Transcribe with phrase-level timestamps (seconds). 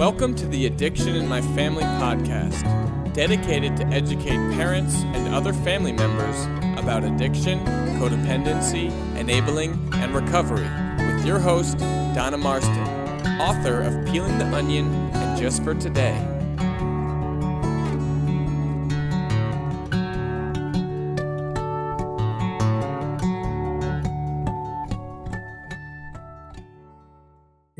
[0.00, 5.92] Welcome to the Addiction in My Family podcast, dedicated to educate parents and other family
[5.92, 6.46] members
[6.82, 7.58] about addiction,
[7.98, 10.66] codependency, enabling, and recovery
[10.96, 11.76] with your host,
[12.14, 12.88] Donna Marston,
[13.42, 16.29] author of Peeling the Onion and Just for Today.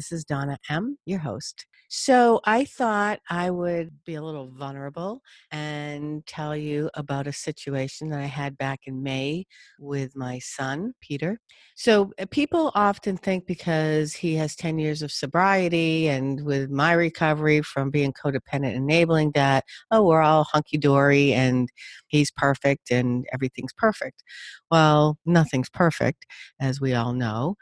[0.00, 1.66] This is Donna M., your host.
[1.90, 5.20] So I thought I would be a little vulnerable
[5.52, 9.44] and tell you about a situation that I had back in May
[9.78, 11.38] with my son, Peter.
[11.74, 16.92] So uh, people often think because he has 10 years of sobriety and with my
[16.92, 21.68] recovery from being codependent enabling that, oh, we're all hunky dory and
[22.06, 24.22] he's perfect and everything's perfect.
[24.70, 26.24] Well, nothing's perfect,
[26.58, 27.56] as we all know.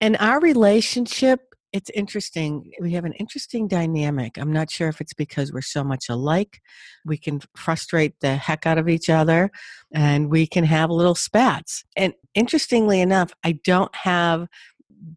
[0.00, 2.72] And our relationship it's interesting.
[2.80, 4.38] We have an interesting dynamic.
[4.38, 6.60] I'm not sure if it's because we're so much alike.
[7.04, 9.50] We can frustrate the heck out of each other
[9.92, 11.84] and we can have little spats.
[11.96, 14.48] And interestingly enough, I don't have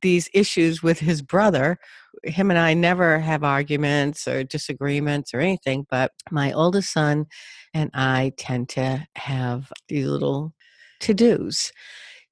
[0.01, 1.79] these issues with his brother.
[2.23, 7.25] Him and I never have arguments or disagreements or anything, but my oldest son
[7.73, 10.53] and I tend to have these little
[10.99, 11.71] to dos.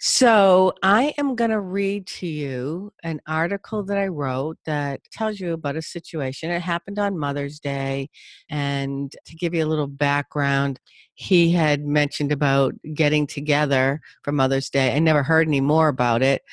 [0.01, 5.41] So, I am going to read to you an article that I wrote that tells
[5.41, 6.51] you about a situation.
[6.51, 8.09] It happened on Mother's Day.
[8.49, 10.79] And to give you a little background,
[11.15, 14.95] he had mentioned about getting together for Mother's Day.
[14.95, 16.43] I never heard any more about it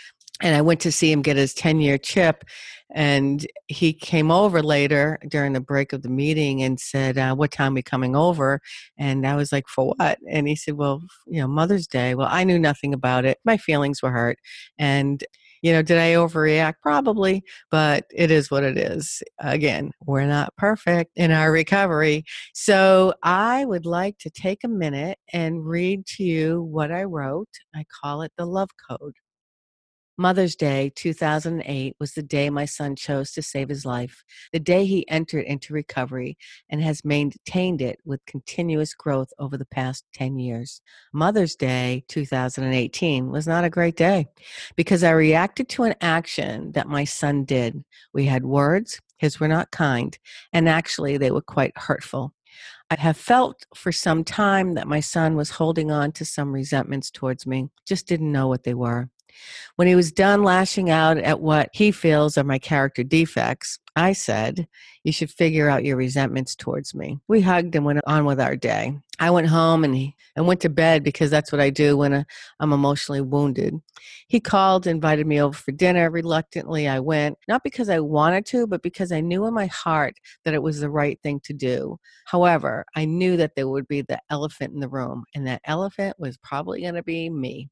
[0.43, 2.45] and I went to see him get his 10 year chip.
[2.95, 7.51] And he came over later during the break of the meeting and said, uh, What
[7.51, 8.61] time are we coming over?
[8.97, 10.19] And I was like, For what?
[10.31, 12.15] And he said, Well, you know, Mother's Day.
[12.15, 13.39] Well, I knew nothing about it.
[13.45, 14.39] My feelings were hurt.
[14.79, 15.25] And
[15.63, 16.75] you know, did I overreact?
[16.81, 19.23] Probably, but it is what it is.
[19.41, 22.25] Again, we're not perfect in our recovery.
[22.55, 27.49] So I would like to take a minute and read to you what I wrote.
[27.75, 29.15] I call it the love code.
[30.19, 34.87] Mother's Day 2008 was the day my son chose to save his life, the day
[34.87, 36.39] he entered into recovery
[36.71, 40.81] and has maintained it with continuous growth over the past 10 years.
[41.13, 44.27] Mother's Day 2018 was not a great day
[44.75, 47.85] because I reacted to an action that my son did.
[48.15, 50.19] We had words, his were not kind,
[50.51, 52.33] and actually they were quite hurtful.
[52.91, 57.11] I have felt for some time that my son was holding on to some resentments
[57.11, 59.11] towards me, just didn't know what they were.
[59.77, 64.13] When he was done lashing out at what he feels are my character defects, I
[64.13, 64.69] said,
[65.05, 67.19] You should figure out your resentments towards me.
[67.29, 68.99] We hugged and went on with our day.
[69.19, 72.13] I went home and, he, and went to bed because that's what I do when
[72.13, 72.25] uh,
[72.61, 73.81] I'm emotionally wounded.
[74.29, 76.11] He called, invited me over for dinner.
[76.11, 80.17] Reluctantly, I went, not because I wanted to, but because I knew in my heart
[80.45, 81.99] that it was the right thing to do.
[82.27, 86.17] However, I knew that there would be the elephant in the room, and that elephant
[86.19, 87.71] was probably going to be me.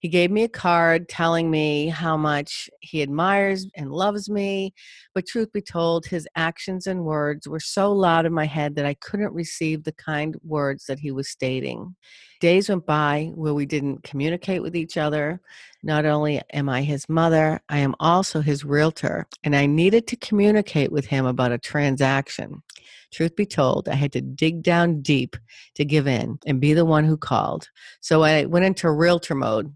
[0.00, 4.74] He gave me a card telling me how much he admires and loves me,
[5.14, 8.86] but truth be told, his actions and words were so loud in my head that
[8.86, 11.94] I couldn't receive the kind words that he was stating.
[12.42, 15.40] Days went by where we didn't communicate with each other.
[15.84, 20.16] Not only am I his mother, I am also his realtor, and I needed to
[20.16, 22.60] communicate with him about a transaction.
[23.12, 25.36] Truth be told, I had to dig down deep
[25.76, 27.68] to give in and be the one who called.
[28.00, 29.72] So I went into realtor mode.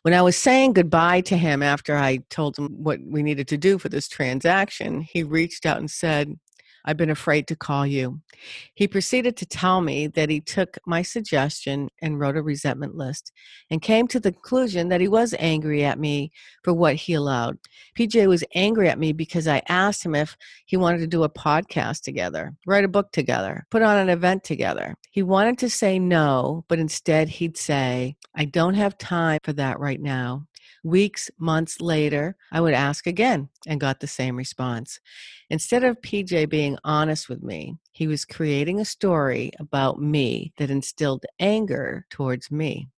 [0.00, 3.58] When I was saying goodbye to him after I told him what we needed to
[3.58, 6.38] do for this transaction, he reached out and said,
[6.86, 8.20] I've been afraid to call you.
[8.74, 13.32] He proceeded to tell me that he took my suggestion and wrote a resentment list
[13.70, 16.30] and came to the conclusion that he was angry at me
[16.62, 17.58] for what he allowed.
[17.98, 20.36] PJ was angry at me because I asked him if
[20.66, 24.44] he wanted to do a podcast together, write a book together, put on an event
[24.44, 24.94] together.
[25.10, 29.80] He wanted to say no, but instead he'd say, I don't have time for that
[29.80, 30.46] right now.
[30.84, 35.00] Weeks, months later, I would ask again and got the same response.
[35.50, 40.70] Instead of PJ being honest with me, he was creating a story about me that
[40.70, 42.88] instilled anger towards me.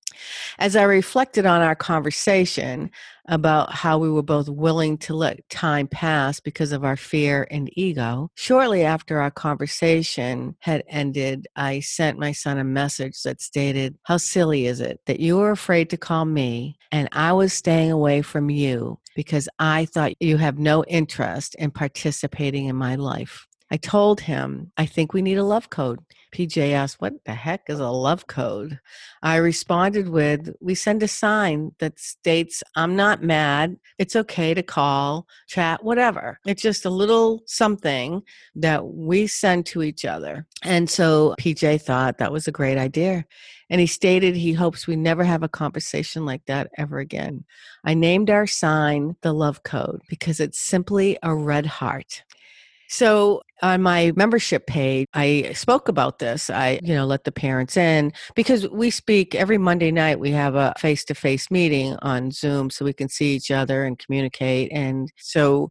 [0.59, 2.91] As I reflected on our conversation
[3.27, 7.71] about how we were both willing to let time pass because of our fear and
[7.75, 13.97] ego, shortly after our conversation had ended, I sent my son a message that stated,
[14.05, 17.93] How silly is it that you were afraid to call me and I was staying
[17.93, 23.47] away from you because I thought you have no interest in participating in my life?
[23.71, 26.01] I told him I think we need a love code.
[26.33, 28.79] PJ asked, What the heck is a love code?
[29.23, 33.77] I responded with, We send a sign that states, I'm not mad.
[33.99, 36.39] It's okay to call, chat, whatever.
[36.47, 38.23] It's just a little something
[38.55, 40.47] that we send to each other.
[40.63, 43.25] And so PJ thought that was a great idea.
[43.71, 47.45] And he stated he hopes we never have a conversation like that ever again.
[47.85, 52.23] I named our sign the love code because it's simply a red heart.
[52.89, 56.49] So on my membership page, I spoke about this.
[56.49, 60.21] I, you know, let the parents in because we speak every Monday night.
[60.21, 63.85] We have a face to face meeting on Zoom so we can see each other
[63.85, 64.73] and communicate.
[64.73, 65.71] And so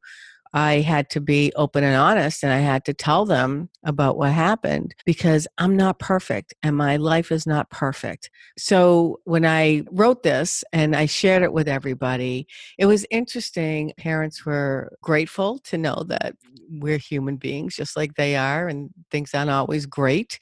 [0.54, 4.32] I had to be open and honest and I had to tell them about what
[4.32, 8.30] happened because I'm not perfect and my life is not perfect.
[8.58, 12.48] So when I wrote this and I shared it with everybody,
[12.78, 13.94] it was interesting.
[13.98, 16.36] Parents were grateful to know that
[16.70, 20.40] we're human beings just like they are and things aren't always great.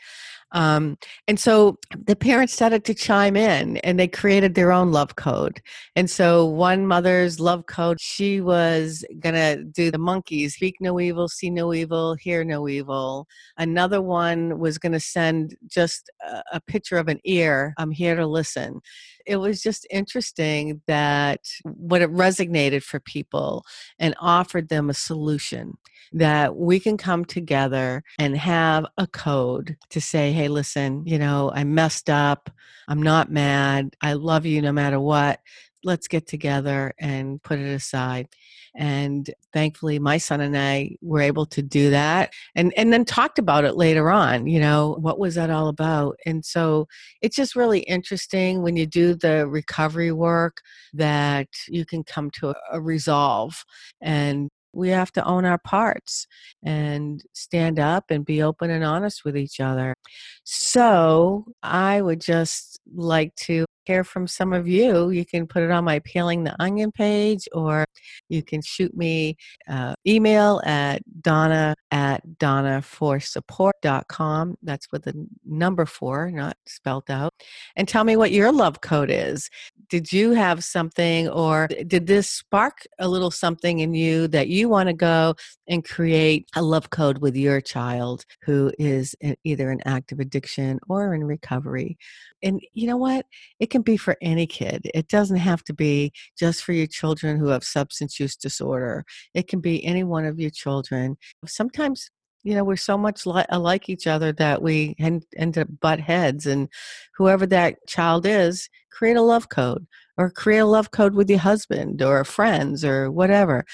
[0.56, 0.98] Um,
[1.28, 5.62] and so the parents started to chime in and they created their own love code.
[5.98, 11.00] And so one mother's love code, she was going to do the monkeys speak no
[11.00, 13.28] evil, see no evil, hear no evil.
[13.58, 17.74] Another one was going to send just a, a picture of an ear.
[17.78, 18.80] I'm here to listen
[19.26, 23.64] it was just interesting that what it resonated for people
[24.00, 25.78] and offered them a solution
[26.14, 31.52] that we can come together and have a code to say, hey, listen, you know,
[31.54, 32.50] I messed up.
[32.88, 33.96] I'm not mad.
[34.02, 35.40] I love you no matter what.
[35.86, 38.28] Let's get together and put it aside.
[38.76, 43.40] And thankfully, my son and I were able to do that and, and then talked
[43.40, 44.48] about it later on.
[44.48, 46.18] You know, what was that all about?
[46.26, 46.88] And so
[47.22, 50.62] it's just really interesting when you do the recovery work
[50.94, 53.64] that you can come to a, a resolve
[54.02, 56.28] and we have to own our parts
[56.64, 59.96] and stand up and be open and honest with each other.
[60.44, 65.12] So I would just like to hear from some of you.
[65.12, 67.86] You can put it on my Peeling the Onion page, or
[68.30, 69.38] you can shoot me
[69.70, 74.58] uh, email at donna at donnaforsupport.com.
[74.64, 77.34] That's with the number four, not spelled out.
[77.76, 79.50] And tell me what your love code is.
[79.90, 84.65] Did you have something, or did this spark a little something in you that you
[84.66, 85.36] want to go
[85.68, 91.14] and create a love code with your child who is either in active addiction or
[91.14, 91.98] in recovery?
[92.44, 93.26] And you know what?
[93.60, 94.90] It can be for any kid.
[94.94, 99.06] It doesn't have to be just for your children who have substance use disorder.
[99.34, 101.18] It can be any one of your children.
[101.46, 102.10] Sometimes
[102.46, 106.00] you know we're so much li- alike each other that we end, end up butt
[106.00, 106.70] heads and
[107.18, 109.86] whoever that child is create a love code
[110.18, 113.66] or create a love code with your husband or friends or whatever